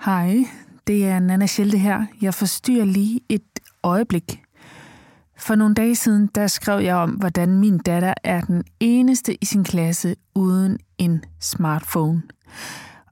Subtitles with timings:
[0.00, 0.36] Hej,
[0.86, 2.06] det er Nana Schelte her.
[2.22, 4.42] Jeg forstyrrer lige et øjeblik.
[5.38, 9.44] For nogle dage siden, der skrev jeg om, hvordan min datter er den eneste i
[9.44, 12.22] sin klasse uden en smartphone.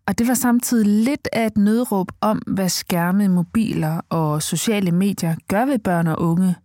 [0.06, 5.34] Og det var samtidig lidt af et nødråb om, hvad skærme, mobiler og sociale medier
[5.48, 6.56] gør ved børn og unge.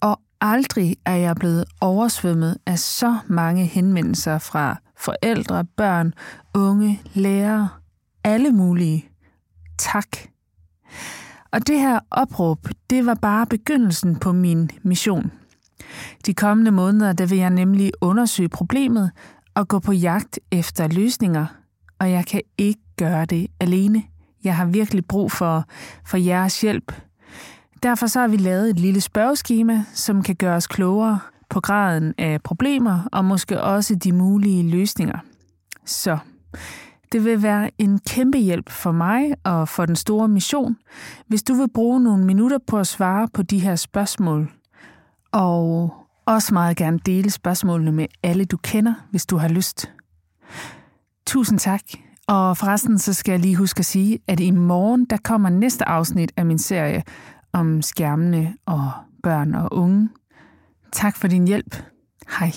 [0.00, 6.14] Og aldrig er jeg blevet oversvømmet af så mange henvendelser fra forældre, børn,
[6.54, 7.68] unge, lærere,
[8.24, 9.09] alle mulige.
[9.80, 10.16] Tak.
[11.52, 15.32] Og det her opråb, det var bare begyndelsen på min mission.
[16.26, 19.10] De kommende måneder, der vil jeg nemlig undersøge problemet
[19.54, 21.46] og gå på jagt efter løsninger.
[21.98, 24.02] Og jeg kan ikke gøre det alene.
[24.44, 25.64] Jeg har virkelig brug for,
[26.06, 26.92] for jeres hjælp.
[27.82, 32.14] Derfor så har vi lavet et lille spørgeskema, som kan gøre os klogere på graden
[32.18, 35.18] af problemer og måske også de mulige løsninger.
[35.86, 36.18] Så
[37.12, 40.76] det vil være en kæmpe hjælp for mig og for den store mission,
[41.26, 44.52] hvis du vil bruge nogle minutter på at svare på de her spørgsmål.
[45.32, 45.94] Og
[46.26, 49.92] også meget gerne dele spørgsmålene med alle, du kender, hvis du har lyst.
[51.26, 51.82] Tusind tak.
[52.28, 55.88] Og forresten så skal jeg lige huske at sige, at i morgen der kommer næste
[55.88, 57.02] afsnit af min serie
[57.52, 58.90] om skærmene og
[59.22, 60.08] børn og unge.
[60.92, 61.76] Tak for din hjælp.
[62.38, 62.52] Hej.